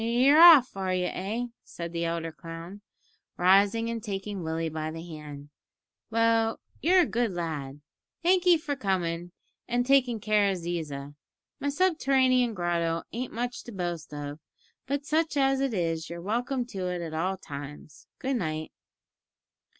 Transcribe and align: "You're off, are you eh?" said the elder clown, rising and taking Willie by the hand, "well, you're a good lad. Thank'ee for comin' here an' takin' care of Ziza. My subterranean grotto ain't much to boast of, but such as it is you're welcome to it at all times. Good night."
"You're 0.03 0.41
off, 0.41 0.75
are 0.75 0.95
you 0.95 1.05
eh?" 1.13 1.45
said 1.63 1.93
the 1.93 2.05
elder 2.05 2.31
clown, 2.31 2.81
rising 3.37 3.87
and 3.87 4.01
taking 4.03 4.41
Willie 4.41 4.67
by 4.67 4.89
the 4.89 5.05
hand, 5.07 5.51
"well, 6.09 6.59
you're 6.81 7.01
a 7.01 7.05
good 7.05 7.33
lad. 7.33 7.81
Thank'ee 8.23 8.57
for 8.57 8.75
comin' 8.75 9.19
here 9.19 9.29
an' 9.67 9.83
takin' 9.83 10.19
care 10.19 10.49
of 10.51 10.57
Ziza. 10.57 11.13
My 11.59 11.69
subterranean 11.69 12.55
grotto 12.55 13.03
ain't 13.13 13.31
much 13.31 13.63
to 13.65 13.71
boast 13.71 14.11
of, 14.11 14.39
but 14.87 15.05
such 15.05 15.37
as 15.37 15.59
it 15.59 15.71
is 15.75 16.09
you're 16.09 16.19
welcome 16.19 16.65
to 16.65 16.87
it 16.87 17.03
at 17.03 17.13
all 17.13 17.37
times. 17.37 18.07
Good 18.17 18.37
night." 18.37 18.71